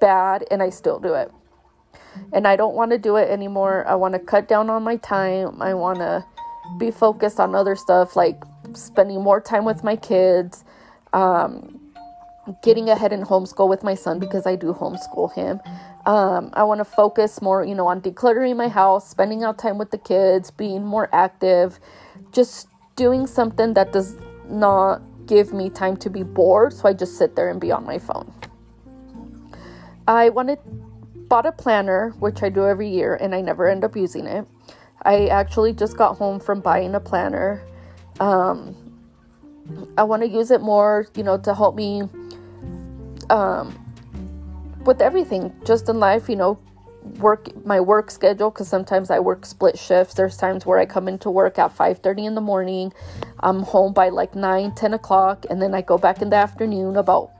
bad, 0.00 0.44
and 0.50 0.62
I 0.62 0.70
still 0.70 0.98
do 0.98 1.14
it. 1.14 1.30
And 2.32 2.46
I 2.46 2.56
don't 2.56 2.74
want 2.74 2.90
to 2.90 2.98
do 2.98 3.16
it 3.16 3.30
anymore. 3.30 3.86
I 3.86 3.94
want 3.94 4.14
to 4.14 4.20
cut 4.20 4.48
down 4.48 4.68
on 4.68 4.82
my 4.82 4.96
time. 4.96 5.62
I 5.62 5.74
want 5.74 5.98
to 5.98 6.24
be 6.78 6.90
focused 6.90 7.40
on 7.40 7.54
other 7.54 7.76
stuff 7.76 8.16
like 8.16 8.42
spending 8.74 9.22
more 9.22 9.40
time 9.40 9.64
with 9.64 9.82
my 9.82 9.96
kids, 9.96 10.64
um, 11.12 11.80
getting 12.62 12.88
ahead 12.88 13.12
in 13.12 13.22
homeschool 13.22 13.68
with 13.68 13.82
my 13.82 13.94
son 13.94 14.18
because 14.18 14.46
I 14.46 14.56
do 14.56 14.72
homeschool 14.72 15.32
him. 15.32 15.60
Um, 16.04 16.50
I 16.54 16.64
want 16.64 16.80
to 16.80 16.84
focus 16.84 17.40
more, 17.40 17.64
you 17.64 17.74
know, 17.74 17.86
on 17.86 18.00
decluttering 18.00 18.56
my 18.56 18.68
house, 18.68 19.08
spending 19.08 19.44
out 19.44 19.58
time 19.58 19.78
with 19.78 19.90
the 19.90 19.98
kids, 19.98 20.50
being 20.50 20.84
more 20.84 21.08
active, 21.12 21.78
just 22.32 22.66
doing 22.96 23.26
something 23.26 23.74
that 23.74 23.92
does 23.92 24.16
not 24.48 25.00
give 25.26 25.52
me 25.52 25.70
time 25.70 25.96
to 25.98 26.10
be 26.10 26.22
bored, 26.22 26.72
so 26.72 26.88
I 26.88 26.92
just 26.92 27.16
sit 27.16 27.36
there 27.36 27.48
and 27.48 27.60
be 27.60 27.72
on 27.72 27.84
my 27.84 27.98
phone. 27.98 28.32
I 30.06 30.28
wanted 30.30 30.58
bought 31.28 31.46
a 31.46 31.52
planner, 31.52 32.10
which 32.18 32.42
I 32.42 32.50
do 32.50 32.66
every 32.66 32.88
year, 32.88 33.14
and 33.14 33.34
I 33.34 33.40
never 33.40 33.68
end 33.68 33.84
up 33.84 33.96
using 33.96 34.26
it. 34.26 34.46
I 35.02 35.28
actually 35.28 35.72
just 35.72 35.96
got 35.96 36.18
home 36.18 36.38
from 36.38 36.60
buying 36.60 36.94
a 36.94 37.00
planner. 37.00 37.62
Um, 38.20 38.76
I 39.96 40.02
want 40.02 40.22
to 40.22 40.28
use 40.28 40.50
it 40.50 40.60
more, 40.60 41.06
you 41.16 41.22
know, 41.22 41.38
to 41.38 41.54
help 41.54 41.74
me 41.74 42.02
um, 43.30 43.78
with 44.84 45.00
everything, 45.00 45.52
just 45.64 45.88
in 45.88 45.98
life, 45.98 46.28
you 46.28 46.36
know, 46.36 46.58
work 47.18 47.48
my 47.64 47.80
work 47.80 48.10
schedule 48.10 48.50
because 48.50 48.68
sometimes 48.68 49.10
I 49.10 49.18
work 49.18 49.44
split 49.46 49.78
shifts. 49.78 50.14
There's 50.14 50.36
times 50.36 50.64
where 50.64 50.78
I 50.78 50.86
come 50.86 51.08
into 51.08 51.30
work 51.30 51.58
at 51.58 51.72
5:30 51.76 52.26
in 52.26 52.34
the 52.34 52.40
morning. 52.40 52.92
I'm 53.40 53.62
home 53.62 53.92
by 53.92 54.08
like 54.08 54.34
9, 54.34 54.74
10 54.74 54.94
o'clock, 54.94 55.46
and 55.50 55.60
then 55.60 55.74
I 55.74 55.82
go 55.82 55.98
back 55.98 56.22
in 56.22 56.30
the 56.30 56.36
afternoon 56.36 56.96
about 56.96 57.30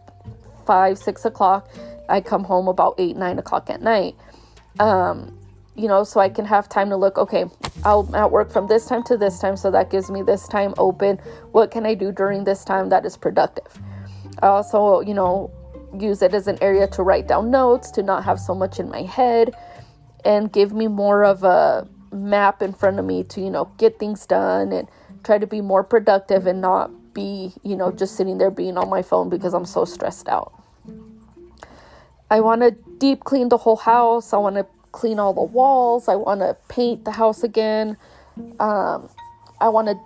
5, 0.67 0.99
6 0.99 1.25
o'clock. 1.25 1.69
I 2.09 2.21
come 2.21 2.45
home 2.45 2.69
about 2.69 2.95
8, 2.99 3.17
9 3.17 3.39
o'clock 3.39 3.71
at 3.71 3.83
night. 3.83 4.17
Um, 4.81 5.39
you 5.75 5.89
know, 5.89 6.05
so 6.05 6.21
I 6.21 6.29
can 6.29 6.45
have 6.45 6.69
time 6.69 6.91
to 6.91 6.97
look, 6.97 7.17
okay, 7.17 7.47
I'll 7.85 8.09
at 8.15 8.31
work 8.31 8.51
from 8.51 8.67
this 8.67 8.87
time 8.87 9.03
to 9.05 9.17
this 9.17 9.39
time, 9.39 9.57
so 9.57 9.71
that 9.71 9.91
gives 9.91 10.11
me 10.11 10.23
this 10.23 10.47
time 10.47 10.75
open. 10.77 11.19
What 11.53 11.71
can 11.71 11.87
I 11.87 11.95
do 11.95 12.13
during 12.13 12.45
this 12.45 12.65
time 12.65 12.91
that 12.91 13.07
is 13.07 13.17
productive? 13.17 13.79
I 14.43 14.49
also, 14.49 15.01
you 15.01 15.15
know, 15.15 15.51
use 15.99 16.23
it 16.23 16.35
as 16.35 16.47
an 16.47 16.59
area 16.61 16.87
to 16.89 17.03
write 17.03 17.29
down 17.29 17.51
notes, 17.51 17.91
to 17.93 18.03
not 18.03 18.25
have 18.25 18.39
so 18.39 18.55
much 18.55 18.79
in 18.79 18.89
my 18.89 19.03
head, 19.03 19.55
and 20.25 20.53
give 20.53 20.73
me 20.73 20.89
more 20.89 21.25
of 21.25 21.45
a 21.45 21.89
map 22.13 22.63
in 22.63 22.73
front 22.73 22.99
of 22.99 23.05
me 23.05 23.25
to, 23.25 23.41
you 23.41 23.51
know, 23.51 23.67
get 23.79 23.99
things 23.99 24.27
done 24.27 24.73
and 24.73 24.89
try 25.25 25.39
to 25.39 25.47
be 25.47 25.61
more 25.61 25.83
productive 25.83 26.47
and 26.47 26.61
not 26.61 26.91
be, 27.15 27.53
you 27.63 27.77
know, 27.77 27.91
just 27.91 28.17
sitting 28.17 28.39
there 28.39 28.51
being 28.51 28.77
on 28.77 28.89
my 28.89 29.03
phone 29.03 29.29
because 29.29 29.55
I'm 29.55 29.67
so 29.67 29.85
stressed 29.85 30.29
out. 30.29 30.53
I 32.31 32.41
want 32.41 32.63
to 32.63 32.71
deep 32.99 33.25
clean 33.25 33.51
the 33.51 33.59
whole 33.59 33.77
house. 33.77 34.33
I 34.33 34.39
want 34.39 34.57
to 34.57 34.67
clean 34.93 35.19
all 35.19 35.35
the 35.35 35.43
walls. 35.43 36.09
I 36.09 36.17
want 36.17 36.41
to 36.41 36.57
paint 36.69 37.05
the 37.05 37.13
house 37.13 37.43
again. 37.43 37.97
Um, 38.59 39.11
I 39.61 39.69
want 39.69 39.89
to 39.89 40.01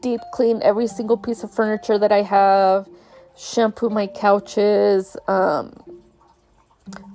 deep 0.00 0.20
clean 0.32 0.60
every 0.62 0.86
single 0.86 1.16
piece 1.16 1.42
of 1.42 1.52
furniture 1.52 1.98
that 1.98 2.12
I 2.12 2.22
have, 2.22 2.88
shampoo 3.36 3.88
my 3.88 4.06
couches, 4.06 5.16
um, 5.28 5.72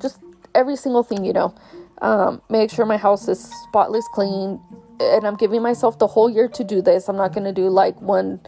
just 0.02 0.20
every 0.56 0.76
single 0.76 1.04
thing, 1.04 1.24
you 1.24 1.34
know. 1.34 1.54
Um, 2.02 2.42
make 2.50 2.70
sure 2.70 2.86
my 2.86 2.98
house 2.98 3.28
is 3.28 3.44
spotless 3.64 4.08
clean. 4.14 4.62
And 5.00 5.28
I'm 5.28 5.36
giving 5.36 5.62
myself 5.62 6.00
the 6.00 6.08
whole 6.08 6.30
year 6.30 6.48
to 6.48 6.64
do 6.64 6.82
this. 6.82 7.08
I'm 7.08 7.18
not 7.18 7.34
going 7.34 7.44
to 7.44 7.54
do 7.54 7.70
like 7.70 8.02
one 8.02 8.40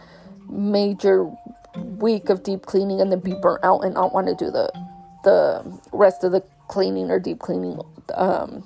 major 0.49 1.31
week 1.77 2.29
of 2.29 2.43
deep 2.43 2.65
cleaning 2.65 2.99
and 3.01 3.11
then 3.11 3.19
be 3.19 3.33
burnt 3.41 3.63
out 3.63 3.81
and 3.81 3.93
not 3.93 4.13
want 4.13 4.27
to 4.27 4.35
do 4.35 4.49
the 4.51 4.71
the 5.23 5.79
rest 5.91 6.23
of 6.23 6.31
the 6.31 6.41
cleaning 6.67 7.11
or 7.11 7.19
deep 7.19 7.39
cleaning 7.39 7.79
um, 8.15 8.63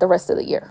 the 0.00 0.06
rest 0.06 0.28
of 0.28 0.36
the 0.36 0.44
year. 0.44 0.70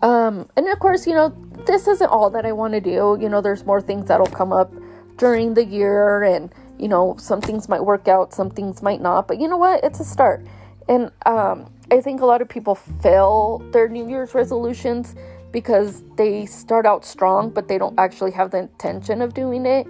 Um, 0.00 0.48
and 0.56 0.68
of 0.68 0.78
course, 0.78 1.06
you 1.06 1.14
know, 1.14 1.34
this 1.66 1.86
isn't 1.88 2.08
all 2.08 2.30
that 2.30 2.46
I 2.46 2.52
want 2.52 2.74
to 2.74 2.80
do. 2.80 3.18
You 3.20 3.28
know, 3.28 3.40
there's 3.40 3.66
more 3.66 3.80
things 3.80 4.06
that'll 4.08 4.26
come 4.26 4.52
up 4.52 4.72
during 5.16 5.54
the 5.54 5.64
year, 5.64 6.22
and 6.22 6.52
you 6.78 6.88
know, 6.88 7.16
some 7.18 7.40
things 7.40 7.68
might 7.68 7.84
work 7.84 8.08
out, 8.08 8.32
some 8.32 8.50
things 8.50 8.82
might 8.82 9.00
not. 9.00 9.28
But 9.28 9.40
you 9.40 9.48
know 9.48 9.56
what? 9.56 9.84
It's 9.84 10.00
a 10.00 10.04
start. 10.04 10.44
And 10.88 11.10
um, 11.26 11.72
I 11.90 12.00
think 12.00 12.20
a 12.20 12.26
lot 12.26 12.42
of 12.42 12.48
people 12.48 12.74
fail 12.74 13.58
their 13.72 13.88
New 13.88 14.08
Year's 14.08 14.34
resolutions 14.34 15.14
because 15.52 16.02
they 16.16 16.46
start 16.46 16.86
out 16.86 17.04
strong, 17.04 17.50
but 17.50 17.68
they 17.68 17.78
don't 17.78 17.98
actually 17.98 18.32
have 18.32 18.50
the 18.50 18.58
intention 18.58 19.22
of 19.22 19.34
doing 19.34 19.66
it. 19.66 19.86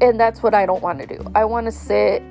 And 0.00 0.18
that's 0.18 0.42
what 0.42 0.54
I 0.54 0.66
don't 0.66 0.82
want 0.82 1.00
to 1.00 1.06
do. 1.06 1.30
I 1.34 1.44
want 1.44 1.66
to 1.66 1.72
sit 1.72 2.22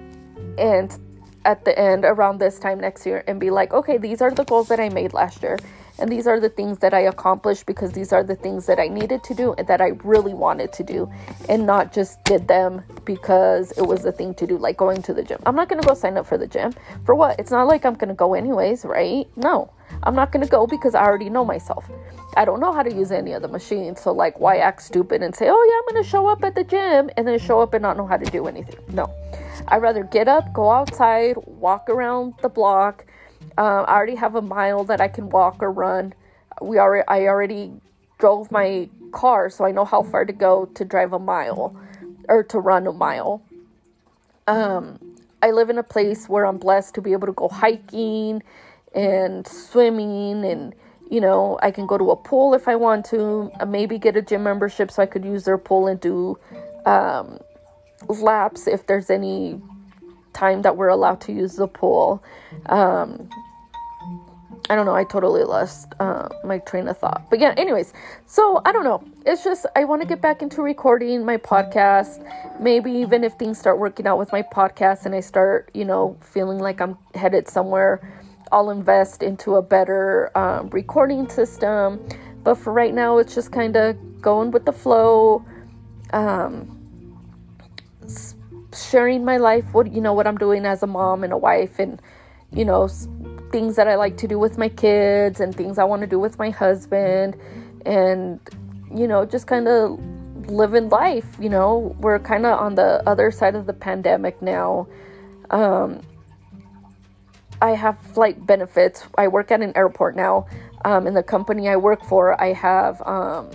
and 0.58 0.98
at 1.44 1.64
the 1.64 1.78
end 1.78 2.06
around 2.06 2.40
this 2.40 2.58
time 2.58 2.80
next 2.80 3.06
year 3.06 3.24
and 3.28 3.40
be 3.40 3.52
like, 3.52 3.74
okay, 3.74 3.98
these 3.98 4.22
are 4.22 4.32
the 4.32 4.44
goals 4.44 4.68
that 4.70 4.80
I 4.80 4.90
made 4.90 5.14
last 5.14 5.44
year. 5.44 5.58
And 6.00 6.12
these 6.12 6.28
are 6.28 6.40
the 6.40 6.50
things 6.50 6.80
that 6.80 6.94
I 6.94 7.02
accomplished 7.02 7.66
because 7.66 7.92
these 7.92 8.12
are 8.12 8.24
the 8.24 8.36
things 8.36 8.66
that 8.66 8.80
I 8.80 8.88
needed 8.88 9.24
to 9.24 9.34
do 9.34 9.54
and 9.58 9.68
that 9.68 9.82
I 9.82 9.90
really 10.04 10.34
wanted 10.34 10.74
to 10.74 10.84
do 10.84 11.12
and 11.50 11.66
not 11.66 11.94
just 11.94 12.24
did 12.24 12.48
them 12.48 12.84
because 13.06 13.72
it 13.78 13.84
was 13.84 14.04
the 14.04 14.12
thing 14.12 14.34
to 14.36 14.48
do, 14.48 14.58
like 14.58 14.78
going 14.78 15.02
to 15.04 15.14
the 15.14 15.24
gym. 15.24 15.40
I'm 15.46 15.56
not 15.56 15.70
going 15.70 15.82
to 15.82 15.88
go 15.88 15.94
sign 15.94 16.18
up 16.18 16.26
for 16.26 16.38
the 16.38 16.48
gym. 16.48 16.74
For 17.06 17.16
what? 17.16 17.40
It's 17.40 17.52
not 17.52 17.68
like 17.68 17.86
I'm 17.86 17.96
going 17.96 18.10
to 18.10 18.16
go 18.16 18.34
anyways, 18.34 18.86
right? 18.86 19.28
No, 19.36 19.72
I'm 20.04 20.16
not 20.16 20.32
to 20.32 20.48
go 20.48 20.68
because 20.68 20.96
I 20.96 21.04
already 21.04 21.30
know 21.30 21.46
myself. 21.46 21.90
I 22.38 22.44
don't 22.44 22.60
know 22.60 22.74
how 22.74 22.84
to 22.84 22.94
use 22.94 23.12
any 23.12 23.32
of 23.34 23.42
the 23.42 23.48
machines. 23.48 24.02
So, 24.02 24.12
like, 24.12 24.40
why 24.40 24.58
act 24.58 24.82
stupid 24.82 25.24
and 25.24 25.34
say, 25.36 25.48
oh, 25.50 25.64
yeah, 25.70 25.98
I'm 25.98 26.04
to 26.04 26.10
show 26.10 26.28
up 26.28 26.44
at 26.44 26.56
the 26.56 26.64
gym 26.64 27.10
and 27.16 27.28
then 27.28 27.40
show 27.40 27.62
up 27.62 27.74
and 27.74 27.82
not 27.82 27.96
know 27.96 28.06
how 28.06 28.18
to 28.18 28.26
do 28.26 28.48
anything? 28.48 28.80
No. 28.90 29.14
I'd 29.68 29.82
rather 29.82 30.04
get 30.04 30.28
up, 30.28 30.52
go 30.54 30.70
outside, 30.70 31.38
walk 31.46 31.90
around 31.90 32.34
the 32.42 32.50
block 32.50 33.06
uh, 33.58 33.84
I 33.88 33.96
already 33.96 34.16
have 34.16 34.36
a 34.36 34.42
mile 34.42 34.84
that 34.86 35.02
I 35.02 35.08
can 35.08 35.30
walk 35.30 35.62
or 35.62 35.72
run. 35.72 36.14
We 36.62 36.80
already, 36.80 37.08
I 37.08 37.28
already 37.28 37.72
drove 38.20 38.52
my 38.52 38.90
car, 39.12 39.50
so 39.50 39.66
I 39.66 39.72
know 39.72 39.86
how 39.86 40.04
far 40.04 40.26
to 40.26 40.34
go 40.34 40.66
to 40.66 40.86
drive 40.86 41.14
a 41.14 41.20
mile 41.20 41.76
or 42.28 42.44
to 42.44 42.60
run 42.60 42.88
a 42.88 42.94
mile. 42.94 43.42
Um, 44.48 45.00
I 45.42 45.52
live 45.52 45.70
in 45.70 45.78
a 45.78 45.84
place 45.84 46.28
where 46.28 46.46
I'm 46.46 46.58
blessed 46.58 46.96
to 46.96 47.02
be 47.02 47.12
able 47.14 47.28
to 47.28 47.34
go 47.34 47.48
hiking 47.48 48.42
and 48.96 49.46
swimming 49.46 50.46
and 50.46 50.74
you 51.12 51.20
know 51.20 51.60
i 51.62 51.70
can 51.70 51.86
go 51.86 51.98
to 51.98 52.12
a 52.12 52.16
pool 52.16 52.54
if 52.54 52.68
i 52.68 52.76
want 52.76 53.06
to 53.06 53.52
uh, 53.60 53.66
maybe 53.66 54.00
get 54.00 54.16
a 54.16 54.22
gym 54.22 54.44
membership 54.44 54.90
so 54.90 55.04
i 55.04 55.06
could 55.06 55.26
use 55.26 55.44
their 55.44 55.58
pool 55.58 55.88
and 55.88 56.00
do 56.00 56.38
um, 56.86 57.38
laps 58.08 58.68
if 58.68 58.88
there's 58.88 59.10
any 59.10 59.60
time 60.36 60.62
that 60.62 60.78
we're 60.78 60.90
allowed 60.90 61.22
to 61.22 61.32
use 61.32 61.56
the 61.56 61.68
pool 61.68 62.24
um, 62.68 63.30
I 64.70 64.76
don't 64.76 64.88
know. 64.88 64.96
I 64.96 65.04
totally 65.04 65.44
lost 65.44 65.94
uh, 66.00 66.28
my 66.44 66.58
train 66.60 66.88
of 66.88 66.98
thought. 66.98 67.28
But 67.30 67.40
yeah, 67.40 67.54
anyways, 67.56 67.94
so 68.26 68.62
I 68.66 68.72
don't 68.72 68.84
know. 68.84 69.04
It's 69.26 69.44
just 69.44 69.66
I 69.76 69.84
want 69.84 70.02
to 70.02 70.08
get 70.08 70.22
back 70.22 70.42
into 70.42 70.64
recording 70.64 71.24
my 71.24 71.38
podcast. 71.38 72.28
Maybe 72.60 72.92
even 72.92 73.24
if 73.24 73.34
things 73.34 73.60
start 73.60 73.78
working 73.78 74.08
out 74.08 74.18
with 74.18 74.32
my 74.32 74.42
podcast 74.42 75.06
and 75.06 75.14
I 75.14 75.20
start, 75.20 75.70
you 75.76 75.86
know, 75.86 76.18
feeling 76.20 76.58
like 76.58 76.82
I'm 76.82 76.98
headed 77.14 77.48
somewhere, 77.48 78.02
I'll 78.52 78.72
invest 78.72 79.22
into 79.22 79.56
a 79.56 79.62
better 79.62 80.36
um, 80.36 80.70
recording 80.72 81.30
system. 81.30 82.04
But 82.44 82.56
for 82.56 82.74
right 82.74 82.94
now, 82.94 83.20
it's 83.20 83.36
just 83.36 83.52
kind 83.52 83.76
of 83.76 83.96
going 84.20 84.50
with 84.50 84.66
the 84.66 84.74
flow, 84.74 85.46
um, 86.12 86.75
sharing 88.76 89.26
my 89.26 89.38
life, 89.38 89.66
what 89.74 89.92
you 89.92 90.02
know, 90.02 90.14
what 90.14 90.28
I'm 90.28 90.38
doing 90.38 90.66
as 90.66 90.84
a 90.84 90.88
mom 90.88 91.24
and 91.24 91.34
a 91.34 91.38
wife, 91.38 91.80
and 91.80 92.02
you 92.52 92.66
know 92.66 92.88
things 93.52 93.76
that 93.76 93.88
I 93.88 93.96
like 93.96 94.18
to 94.18 94.28
do 94.28 94.40
with 94.40 94.58
my 94.58 94.70
kids 94.70 95.40
and 95.40 95.56
things 95.56 95.78
I 95.78 95.84
want 95.84 96.02
to 96.02 96.08
do 96.08 96.20
with 96.20 96.38
my 96.38 96.50
husband 96.50 97.38
and 97.86 98.40
you 98.94 99.08
know 99.08 99.26
just 99.26 99.48
kind 99.48 99.68
of 99.68 100.00
living 100.50 100.90
life 100.90 101.26
you 101.40 101.50
know? 101.50 101.96
We're 102.00 102.20
kind 102.20 102.46
of 102.46 102.60
on 102.60 102.76
the 102.76 103.02
other 103.08 103.32
side 103.32 103.56
of 103.56 103.66
the 103.66 103.74
pandemic 103.74 104.42
now. 104.42 104.88
Um, 105.50 106.02
I 107.62 107.72
have 107.72 107.98
flight 108.14 108.46
benefits. 108.46 109.06
I 109.18 109.28
work 109.28 109.52
at 109.52 109.62
an 109.62 109.72
airport 109.76 110.16
now 110.16 110.48
um, 110.84 111.08
in 111.08 111.14
the 111.14 111.24
company 111.24 111.68
I 111.68 111.78
work 111.78 112.04
for 112.06 112.40
I 112.42 112.54
have 112.54 113.02
um, 113.06 113.50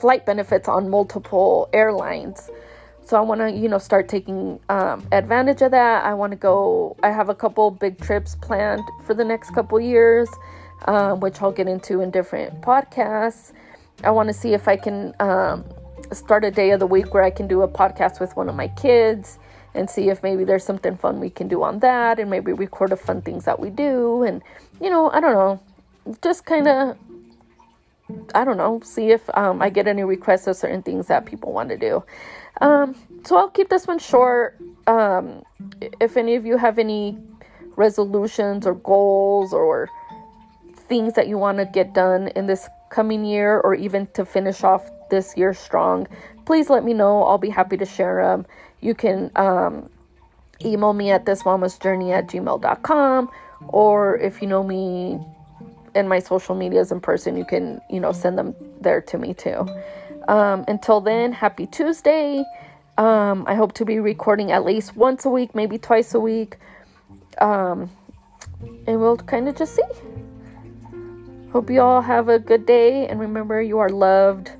flight 0.00 0.24
benefits 0.26 0.68
on 0.68 0.88
multiple 0.88 1.68
airlines 1.72 2.50
so 3.04 3.16
I 3.16 3.20
want 3.20 3.40
to, 3.40 3.50
you 3.50 3.68
know, 3.68 3.78
start 3.78 4.08
taking 4.08 4.60
um, 4.68 5.06
advantage 5.12 5.62
of 5.62 5.70
that. 5.72 6.04
I 6.04 6.14
want 6.14 6.30
to 6.32 6.36
go. 6.36 6.96
I 7.02 7.10
have 7.10 7.28
a 7.28 7.34
couple 7.34 7.70
big 7.70 8.00
trips 8.00 8.36
planned 8.36 8.82
for 9.04 9.14
the 9.14 9.24
next 9.24 9.50
couple 9.50 9.80
years, 9.80 10.28
um, 10.86 11.20
which 11.20 11.42
I'll 11.42 11.52
get 11.52 11.68
into 11.68 12.00
in 12.00 12.10
different 12.10 12.60
podcasts. 12.62 13.52
I 14.04 14.10
want 14.10 14.28
to 14.28 14.32
see 14.32 14.54
if 14.54 14.68
I 14.68 14.76
can 14.76 15.14
um, 15.20 15.64
start 16.12 16.44
a 16.44 16.50
day 16.50 16.70
of 16.70 16.80
the 16.80 16.86
week 16.86 17.12
where 17.14 17.22
I 17.22 17.30
can 17.30 17.46
do 17.46 17.62
a 17.62 17.68
podcast 17.68 18.20
with 18.20 18.36
one 18.36 18.48
of 18.48 18.54
my 18.54 18.68
kids 18.68 19.38
and 19.74 19.88
see 19.88 20.10
if 20.10 20.22
maybe 20.22 20.44
there's 20.44 20.64
something 20.64 20.96
fun 20.96 21.18
we 21.18 21.30
can 21.30 21.48
do 21.48 21.62
on 21.62 21.78
that, 21.80 22.18
and 22.18 22.30
maybe 22.30 22.52
record 22.52 22.92
a 22.92 22.96
fun 22.96 23.22
things 23.22 23.44
that 23.46 23.58
we 23.58 23.70
do, 23.70 24.22
and 24.22 24.42
you 24.80 24.90
know, 24.90 25.10
I 25.10 25.20
don't 25.20 25.32
know, 25.34 25.60
just 26.22 26.44
kind 26.44 26.68
of 26.68 26.98
I 28.34 28.44
don't 28.44 28.56
know, 28.58 28.80
see 28.84 29.10
if 29.10 29.22
um, 29.34 29.62
I 29.62 29.70
get 29.70 29.86
any 29.86 30.04
requests 30.04 30.46
of 30.46 30.56
certain 30.56 30.82
things 30.82 31.06
that 31.06 31.24
people 31.24 31.52
want 31.52 31.70
to 31.70 31.78
do. 31.78 32.04
Um, 32.60 32.94
so 33.24 33.36
I'll 33.36 33.50
keep 33.50 33.68
this 33.68 33.86
one 33.86 33.98
short. 33.98 34.60
Um, 34.86 35.42
if 36.00 36.16
any 36.16 36.34
of 36.34 36.44
you 36.44 36.56
have 36.56 36.78
any 36.78 37.18
resolutions 37.76 38.66
or 38.66 38.74
goals 38.74 39.52
or 39.52 39.88
things 40.74 41.14
that 41.14 41.28
you 41.28 41.38
want 41.38 41.58
to 41.58 41.64
get 41.64 41.94
done 41.94 42.28
in 42.28 42.46
this 42.46 42.68
coming 42.90 43.24
year 43.24 43.60
or 43.60 43.74
even 43.74 44.06
to 44.08 44.24
finish 44.24 44.62
off 44.62 44.90
this 45.10 45.36
year 45.36 45.54
strong, 45.54 46.06
please 46.44 46.68
let 46.68 46.84
me 46.84 46.92
know. 46.92 47.24
I'll 47.24 47.38
be 47.38 47.50
happy 47.50 47.76
to 47.76 47.86
share 47.86 48.22
them. 48.22 48.46
You 48.80 48.94
can 48.94 49.30
um, 49.36 49.88
email 50.64 50.92
me 50.92 51.10
at 51.10 51.24
thismamasjourney 51.24 52.12
at 52.12 52.26
gmail.com 52.26 53.30
or 53.68 54.18
if 54.18 54.42
you 54.42 54.48
know 54.48 54.62
me 54.62 55.20
in 55.94 56.08
my 56.08 56.18
social 56.18 56.54
medias 56.54 56.90
in 56.90 57.00
person, 57.00 57.36
you 57.36 57.44
can, 57.44 57.80
you 57.90 58.00
know, 58.00 58.12
send 58.12 58.38
them 58.38 58.54
there 58.80 59.00
to 59.00 59.18
me 59.18 59.34
too. 59.34 59.66
Um, 60.28 60.64
until 60.68 61.00
then, 61.00 61.32
happy 61.32 61.66
Tuesday. 61.66 62.44
Um, 62.98 63.44
I 63.46 63.54
hope 63.54 63.72
to 63.74 63.84
be 63.84 63.98
recording 63.98 64.52
at 64.52 64.64
least 64.64 64.96
once 64.96 65.24
a 65.24 65.30
week, 65.30 65.54
maybe 65.54 65.78
twice 65.78 66.14
a 66.14 66.20
week. 66.20 66.58
Um, 67.40 67.90
and 68.86 69.00
we'll 69.00 69.16
kind 69.16 69.48
of 69.48 69.56
just 69.56 69.74
see. 69.74 69.82
Hope 71.52 71.68
you 71.70 71.80
all 71.80 72.00
have 72.00 72.28
a 72.28 72.38
good 72.38 72.66
day. 72.66 73.06
And 73.08 73.20
remember, 73.20 73.60
you 73.60 73.78
are 73.78 73.90
loved, 73.90 74.50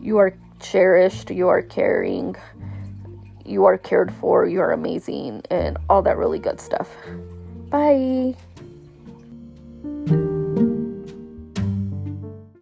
you 0.00 0.18
are 0.18 0.34
cherished, 0.60 1.30
you 1.30 1.48
are 1.48 1.62
caring, 1.62 2.36
you 3.44 3.64
are 3.64 3.78
cared 3.78 4.12
for, 4.14 4.46
you 4.46 4.60
are 4.60 4.72
amazing, 4.72 5.42
and 5.50 5.76
all 5.88 6.02
that 6.02 6.16
really 6.16 6.38
good 6.38 6.60
stuff. 6.60 6.88
Bye. 7.70 8.34